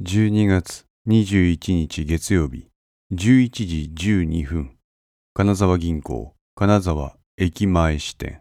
[0.00, 2.66] 12月21日月曜日
[3.12, 4.70] 11時12分
[5.34, 8.40] 金沢銀行金沢駅前支店。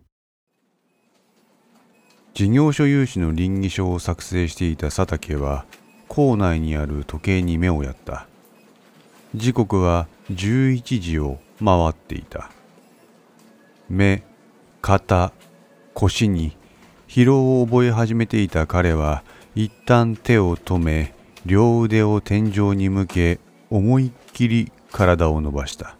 [2.34, 5.66] 事業所有紙の倫理書を作成していた佐竹は
[6.08, 8.28] 校内にある時計に目をやった。
[9.36, 12.50] 時刻は11時を回っていた。
[13.90, 14.24] 目
[14.82, 15.34] 肩
[15.94, 16.58] 腰に
[17.08, 19.24] 疲労を覚え始めていた彼は
[19.54, 21.14] 一旦手を止め
[21.46, 23.40] 両腕を天井に向け
[23.70, 25.96] 思いっきり体を伸ばした。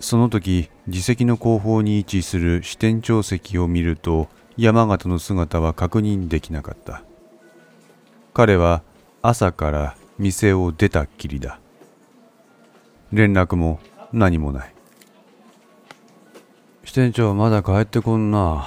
[0.00, 7.02] その時自席の後方に位置する支店長席を見ると山形の姿は確認できなかった。
[8.34, 8.82] 彼は
[9.22, 11.58] 朝から店を出たっきりだ。
[13.12, 13.80] 連絡も
[14.12, 14.74] 何もない。
[16.84, 18.66] 支店長まだ帰ってこんな。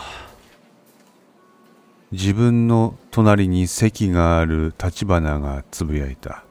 [2.11, 6.43] 自分の隣に席がある立花がつぶやいた。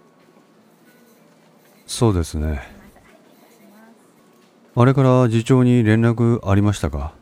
[1.86, 2.60] そうですね。
[4.74, 7.12] あれから次長に連絡ありましたか？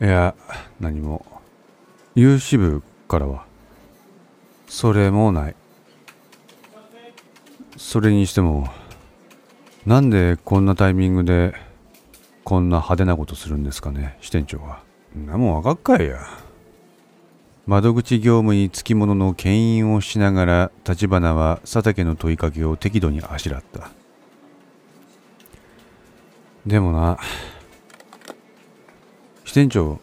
[0.00, 0.34] いや
[0.80, 1.24] 何も。
[2.16, 3.46] 有志部からは。
[4.66, 5.56] それもない。
[7.76, 8.68] それにしても
[9.84, 11.54] なんでこんなタイミングで
[12.42, 14.82] こんな派手なことするんですかね支店長は。
[15.16, 16.26] んなもんわかっかいや
[17.66, 23.90] 窓口業務につきものの牽引をしながら立花は佐竹の問いかけを適度にあしらった。
[26.64, 27.18] でもな
[29.44, 30.00] 支店長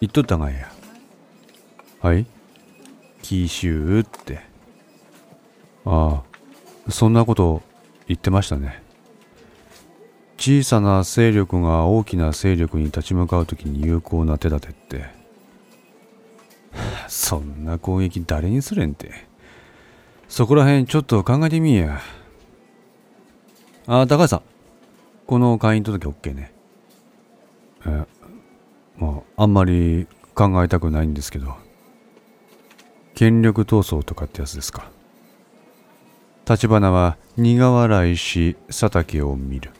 [0.00, 0.70] 言っとったがや。
[2.02, 2.26] はい？
[3.22, 4.40] 奇襲って。
[5.86, 6.22] あ
[6.86, 7.62] あそんなこと
[8.08, 8.82] 言ってましたね。
[10.36, 15.15] 小さな勢力が大きな勢力に立ち向かう時に有効な手立てって。
[17.08, 19.10] そんな攻撃誰にすれんて。
[20.28, 22.00] そこら辺ちょっと考えてみや。
[23.86, 24.42] あ、高橋さん。
[25.26, 26.52] この会員届 OK ね。
[27.86, 28.04] え、
[28.98, 31.54] まあ、あんまり考えたくないんですけど。
[33.14, 34.90] 権力闘争とかってやつですか。
[36.48, 39.70] 立花は苦笑いし佐竹を見る。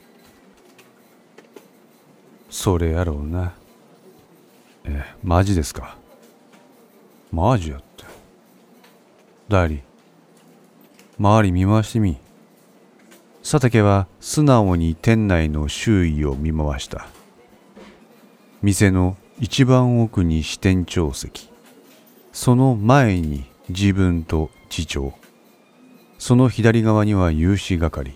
[2.49, 3.53] それやろうな。
[4.85, 5.97] え、マジですか。
[7.31, 8.05] マジやって。
[9.49, 9.81] 代理、
[11.19, 12.17] 周り見回してみ。
[13.41, 17.07] 佐竹は素直に店内の周囲を見回した。
[18.61, 21.49] 店の一番奥に支店長席。
[22.31, 25.13] その前に自分と次長。
[26.17, 28.15] その左側には有志係。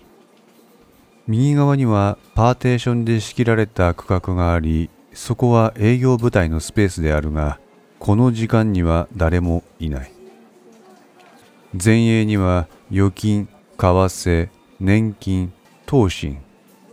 [1.26, 7.60] 右側にはパーテーションで仕切られた区画があり、そこは営業部隊のスペースであるが、
[8.02, 10.12] この時間には誰もいない。
[11.72, 14.48] 前衛には預金為替
[14.80, 15.52] 年金
[15.86, 16.38] 投信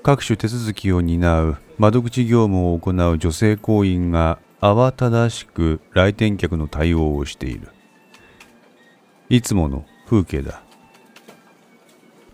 [0.04, 7.70] 各種手続きを担う窓口業務を行う女性行員が慌ただしく来店客の対応をしている。
[9.30, 10.62] いつもの風景だ。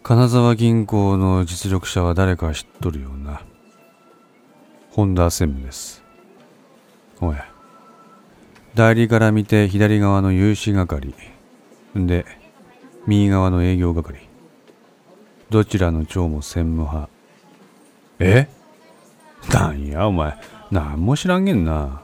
[0.04, 3.42] 金沢銀行の実力者は誰か知っとるような。
[4.92, 6.04] 本田専務です。
[7.22, 7.55] おや。
[8.76, 11.14] 代理から見て左側の融資係。
[11.96, 12.26] で
[13.08, 14.28] 右側の営業係。
[15.50, 17.10] どちらの長も専務派。
[18.20, 18.50] え？
[19.54, 20.38] なんやお前。
[20.72, 22.02] 何も知らんげんな。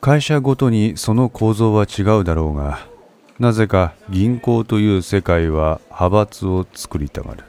[0.00, 2.86] 会社ごとにその構造は違うだろうが
[3.40, 7.44] なぜか銀行という世界は派閥を作りたがる。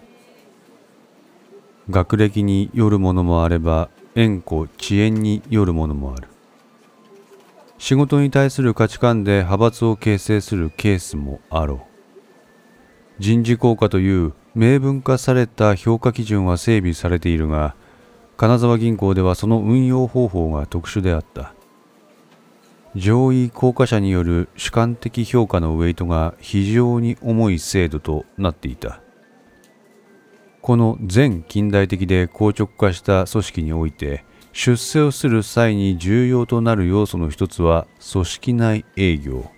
[1.91, 6.29] 学歴によるものもあれば縁故遅延によるものもある。
[7.83, 11.79] 仕事に対する価値観で派閥を形成するケースもあろう。
[13.19, 17.75] 人事効果という明文化された評価基準は整備されているが
[18.37, 21.55] 金沢銀行ではその運用方法が特殊であった。
[22.95, 29.01] 上位効果者による主観的評価のウェイトが非常に重い制度となっていた。
[30.61, 39.49] この全近代的で硬直化した組織において出世をする際に重要となる要素の一つは組織内営業。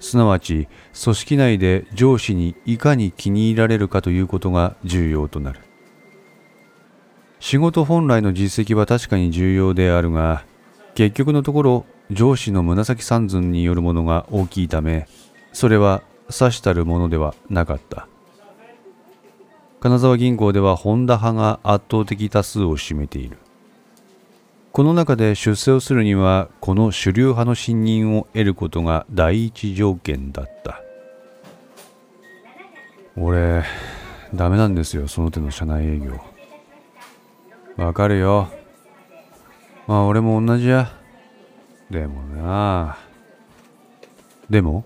[0.00, 0.68] すなわち
[1.00, 5.60] 組織内で上司にいかに気に入られるかということが重要となる。
[7.38, 10.44] 仕事本来の実績は確かに重要であるが
[10.96, 15.06] 結局のところ上司の紫三寸によるものが大きいため
[15.52, 18.08] それはさしたるものではなかった。
[19.80, 23.38] 金沢銀行ではホンダ派が圧倒的多数を占めている。
[24.72, 30.80] この中で出世をするにはこの主流派の信任を得ることが第一条件だった。
[33.16, 33.64] 俺
[34.32, 36.20] ダメなんですよその手の社内営業。
[37.76, 38.48] わかるよ。
[39.88, 40.92] まあ俺も同じや。
[41.90, 42.98] でもな。
[44.48, 44.84] でも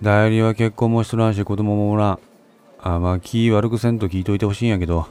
[0.00, 2.18] 代理は結婚もしとらんし子供もおらん。
[2.80, 5.06] あまあ気悪くせんと聞いといてほしいんやけど。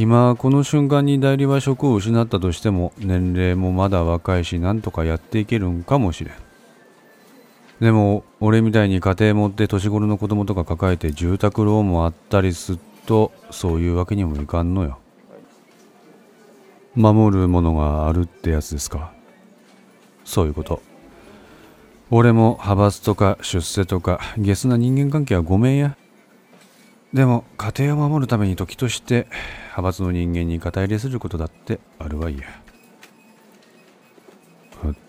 [0.00, 6.34] 今この瞬間に代理は職を失ったとしても年齢もまだ若いしなんとかやっていけるんかもしれん。
[7.80, 15.00] でも俺みたいに家庭持って年頃の子供とか抱えて住宅ローンもあったりすっとそういうわけにもいかんのよ。
[16.94, 19.12] 守るものがあるってやつですか。
[20.24, 20.80] そういうこと。
[22.12, 25.96] 俺も派閥とか出世とかゲスな人間関係はごめんや。
[27.12, 29.26] でも家庭を守るために時として
[29.62, 32.44] 派閥の人間に肩入れすることだってあるわいや。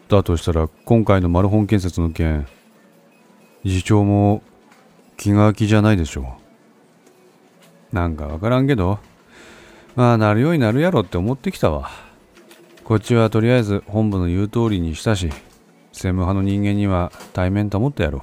[0.08, 2.48] だとしたら今回のマルホン建設の件
[3.64, 4.42] 次長も
[5.18, 6.38] 気が気じゃないでしょ
[7.92, 7.96] う。
[7.96, 9.00] なんかわからんけど。
[9.96, 11.90] まあなるようになるやろって思ってきたわ。
[12.86, 15.34] こっちはとりあえず本部の言う通りにしたし専
[15.92, 18.22] 務派の人間には対面保ってやろう。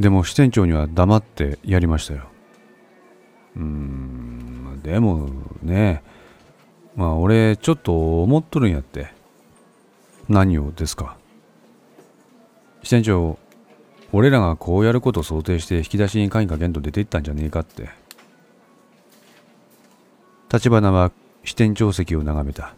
[0.00, 2.24] でも支店長には黙ってやりましたよ。
[3.56, 5.28] うーん、でも
[5.62, 6.02] ね、
[6.94, 9.16] まあ俺ちょっと思っとるんやって。
[10.28, 11.16] 何をですか
[12.82, 13.38] 支店長、
[14.12, 17.88] 俺らがこうやることを想定して引き出しに鍵かけんと出ていったんじゃねえかって。
[20.52, 21.12] 立花は
[21.44, 22.74] 支店長席を眺めた。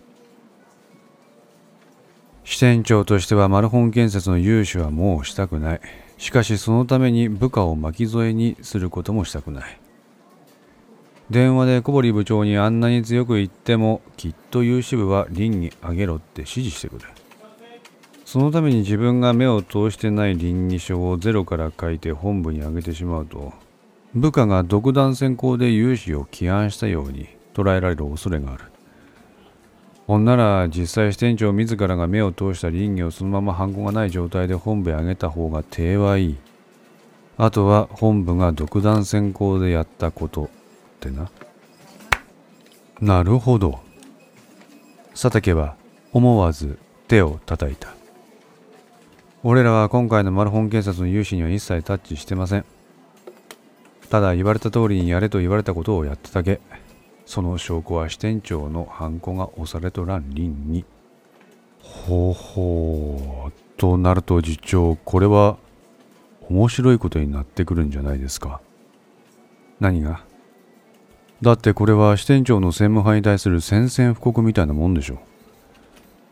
[2.44, 5.81] 支店長としてはマルホン建設の融資はもうしたくない。
[6.20, 9.81] しかしそのために部下を巻き添えにすることもしたくない。
[11.31, 17.06] 電話で小堀部長にあんなに強く言ってもきっと有志部は倫にあげろって指示してくる
[18.25, 23.52] そのために自分が目を通してない倫理書をゼロから書いて本部にあげてしまうと
[24.12, 28.69] 部下が独断専行で融資を起案したように捉えられる恐れがある。
[30.11, 36.37] ほんなら実際支店長自らが目を通した林業をそのままハンコがない状態で本部へ上げた方が手はいい。
[37.39, 40.49] あとは本部が独断専行でやったことっ
[40.99, 41.31] てな。
[43.01, 43.79] なるほど。
[45.12, 45.77] 佐竹は
[46.12, 47.95] 思わず手を叩いた。
[49.45, 52.65] 俺らは今回のマルホン建設の融資には一切タッチしてません。
[54.09, 56.61] ただ言われた通りにやれと言われたことをやっただけ。
[57.31, 60.85] その証拠は支店長のハンコが押されとらん輪に。
[61.81, 63.53] ほほう。
[63.77, 65.56] となると次長、これは
[66.49, 68.61] 面白いことになってくるんじゃないですか。
[69.79, 70.25] 何が？
[71.41, 75.19] だってこれは支店長の専務派に対する宣戦布告みたいなもんでしょう。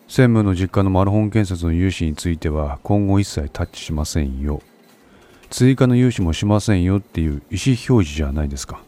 [0.09, 4.63] 専務の実家のマルホン建設の融資については今後一切タッチしませんよ。
[5.49, 8.83] 追加の融資もしませんよっていう意思表示じゃないですか。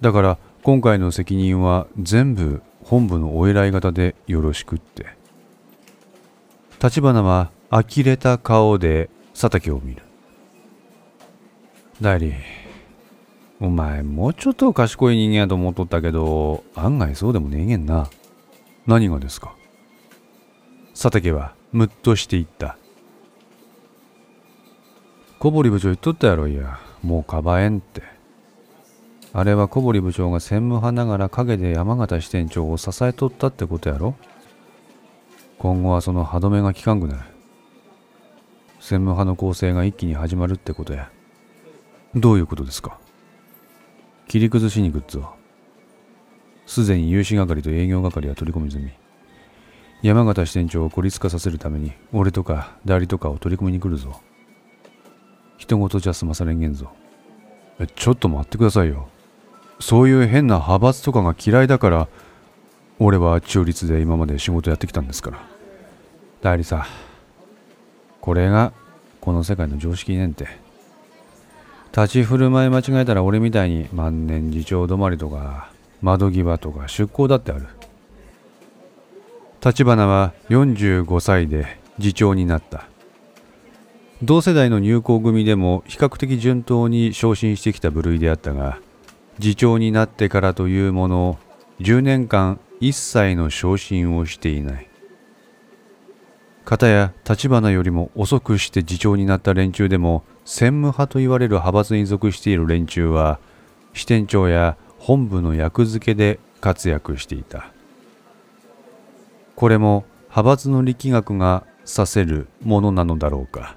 [0.00, 5.06] だから今回の責任は全部本部のお偉い方でよろしくって。
[6.80, 10.02] 立花は呆れた顔で佐竹を見る。
[12.00, 12.32] 代理、
[13.60, 18.08] お前もうちょっと賢い人間やと思っとったけど、案外そうでもねえげんな。
[18.86, 19.56] 何がですか？
[20.90, 22.76] 佐竹はムッとしていった。
[25.40, 26.78] 小堀部長言っとったやろいや。
[27.02, 28.02] もうかばえんって。
[29.34, 34.14] あれは小堀部長が専務派ながら陰で山形支店長を支えとったってことやろ？
[35.58, 37.20] 今後はその歯止めが効かんくなる。
[38.78, 41.10] 専務派の構成が一気に始まるってことや。
[42.14, 42.98] どういうことですか？
[44.28, 45.34] 切り崩しに行くっぞ。
[46.66, 48.90] すでに融資係と営業係は取り込み済み。
[50.02, 54.20] 山形支店長を孤立化させるために、俺とか代理とかを取り込みに来るぞ。
[55.56, 56.90] 人事じゃ済まされんげんぞ。
[57.78, 59.08] え、ちょっと待ってくださいよ。
[59.82, 62.08] そういう変な派閥とかが嫌いだから
[63.00, 65.38] 俺は中立で今まで仕事やってきたんですから。
[66.40, 66.86] 代理さ
[68.20, 68.72] これが
[69.20, 70.46] この世界の常識ねんて。
[71.90, 75.68] 立ち振る舞い間違えたら俺みたいに万年次長止まりとか
[76.00, 77.66] 窓際とか出向だってある。
[79.64, 82.86] 立花は45歳で次長になった。
[84.22, 88.78] 同世代の入校組でも比較的順当に昇進してきた部類であったが
[89.40, 91.38] 次長になってからというもの
[91.80, 94.88] 10年間一切の昇進をしていない。
[96.64, 103.40] 片や立花よりも遅くして次長になった連中でも専務派と言われる派閥に属している連中は
[103.94, 107.72] 支店長や本部の役付けで活躍していた。
[109.56, 113.76] これも派閥の力学がさせるものなのだろうか。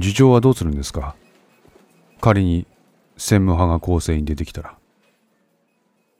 [0.00, 1.16] 次長はどうするんですか？
[2.20, 2.66] 仮に
[3.22, 4.76] 専務派が構成に出てきたら。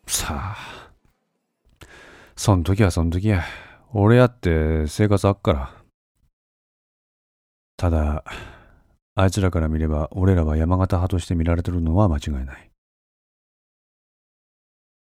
[0.06, 0.92] さあ。
[2.36, 3.42] そん時はそん時や。
[3.92, 5.74] 俺やって生活あっから。
[7.76, 8.24] ただ
[9.16, 12.70] あいつらから見れば俺らは山形派として見られてるのは間違いない。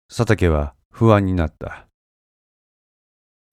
[0.08, 1.86] 佐竹は不安になった。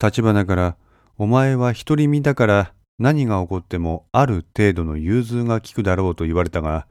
[0.01, 0.77] 立花から
[1.17, 6.87] お前は独り身だから何が起こってもある程度の融通が利くだろうと言われたが、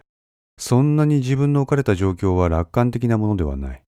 [0.61, 3.83] そんなに自分の置かれた状況は楽観的なものではない。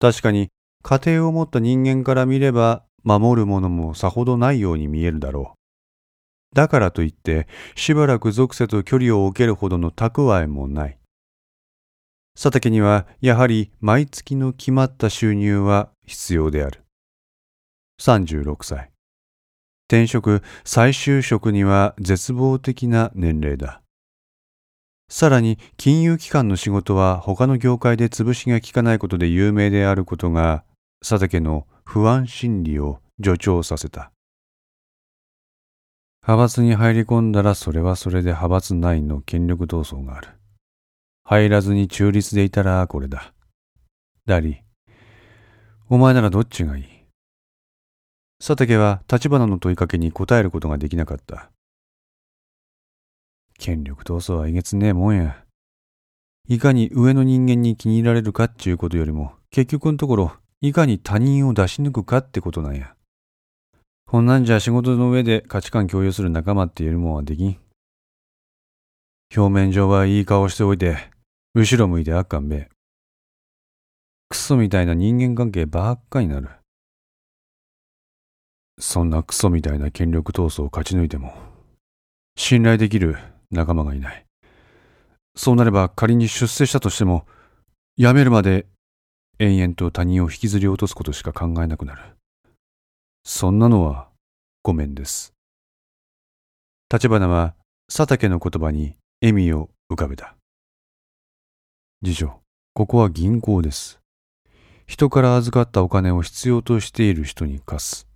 [0.00, 0.48] 確かに
[0.82, 6.56] 家庭を持った人間から見れば守るものもさほどないように見えるだろう。
[6.56, 10.98] だからといってしばらく属性と距離を置けるほどの蓄えもない。
[12.34, 16.84] 佐竹にはやはり毎月の決まった収入は必要である。
[18.00, 18.90] 36歳。
[19.88, 23.82] 転職、再就職には絶望的な年齢だ。
[25.08, 30.64] さらに金融機関の仕事は他の業界で潰しが効かないことで有名であることが
[31.00, 34.10] 佐竹の不安心理を助長させた。
[36.22, 40.28] 派閥に入り込んだらそれはそれで派閥内の権力闘争がある。
[41.22, 43.32] 入らずに中立でいたらこれだ。
[44.26, 44.62] ダリ、
[45.88, 46.84] お前ならどっちがいい？
[48.40, 51.50] 佐竹は立花の問いかけに答えることができなかった。
[53.58, 55.44] 権力闘争はえげつねえもんや。
[56.48, 62.94] いかに上の人間に気に入られるかっちゅうことよりも、結局のところ、いかに他人を出し抜くかってことなんや。
[64.06, 67.58] こんなんじゃ仕事の上で価値観共有する仲間って言えるもんはできん。
[69.36, 71.10] 表面上はいい顔しておいて、
[71.54, 72.68] 後ろ向いてあっかんべ。
[74.28, 76.48] クソみたいな人間関係ばっかになる。
[78.78, 81.34] そんなクソみたいな権力闘争を勝ち抜いても、
[82.36, 83.16] 信頼できる
[83.56, 84.24] 仲間がいない。
[85.34, 87.26] そうなれば仮に出世したとしても、
[87.98, 88.66] 辞めるまで
[89.38, 92.02] 延々と他人を引きずり落とすことしか考えなくなる。
[93.24, 94.08] そんなのは
[94.62, 95.32] ごめんです。
[96.92, 97.54] 立花は
[97.88, 100.36] 佐竹の言葉に笑みを浮かべた。
[102.04, 102.40] 次女、
[102.74, 103.98] ここは銀行です。
[104.86, 108.06] 人から預かったお金を必要としている人に貸す。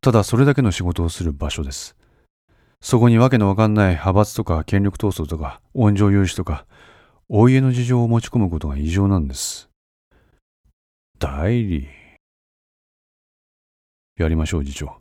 [0.00, 1.96] ただそれだけの仕事をする場所です。
[2.82, 6.66] そこにわけのわかんない派閥とか権力闘争とか温情融資とか
[7.28, 9.68] お家の事情を持ち込むことが異常なんです。
[11.18, 11.88] 代理。
[14.16, 14.96] やりましょう、次長。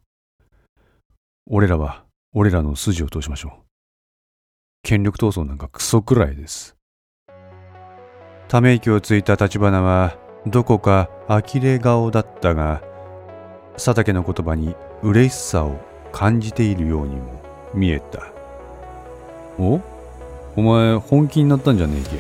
[1.50, 3.62] 俺らは俺らの筋を通しましょう。
[4.83, 6.75] 権力闘争なんかクソくらいです。
[8.50, 12.81] ため息をついた立花はどこか呆れ顔だったが
[13.74, 15.79] 佐竹の言葉に嬉しさを
[16.12, 17.38] 感じているようにも
[17.73, 18.31] 見えた。
[19.57, 19.81] お？
[20.55, 22.17] お前本気になったんじゃねえけ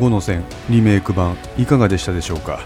[0.00, 2.60] ？5の線リメイク版いかがでしたでしょうか？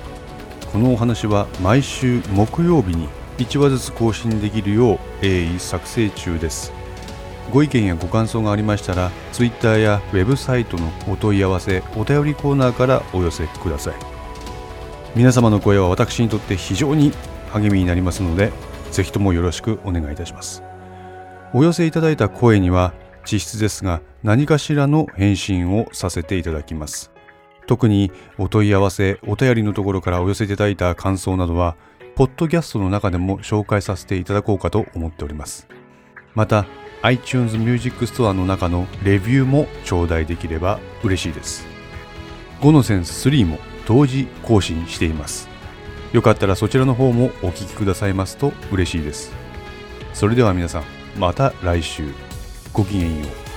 [0.72, 3.08] このお話は毎週木曜日に
[3.38, 6.72] 1話ずつ更新できるよう鋭意作成中です。
[7.52, 14.17] ご意見やご感想がありましたら Twitter やウェブサイトのお問い合わせお便りコーナーからお寄せください。
[15.18, 17.10] 皆様の声は私にとって非常に
[17.50, 18.52] 励みになりますので
[18.92, 20.62] ぜひともよろしくお願いいたします。
[21.52, 22.94] お寄せいただいた声には
[23.24, 27.10] 実質ですが何かしらの返信をさせていただきます。
[27.66, 31.74] 特にお問い合わせお便りのところからお寄せいただいた感想などは
[32.14, 35.66] ポッドキャストの中でも紹介させていただこうかと思っております。
[36.36, 36.64] また
[37.02, 41.66] iTunes Music Store の中のレビューも頂戴できれば嬉しいです。
[42.60, 43.58] 5のセンス3も
[43.88, 45.48] 同時更新しています。
[46.12, 49.32] よかったらそちらの方もお聴きくださいますと嬉しいです。
[50.12, 50.84] それでは皆さん、
[51.16, 52.12] また来週。
[52.74, 53.47] ごきげんよう。